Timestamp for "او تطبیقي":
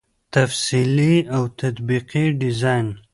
1.35-2.25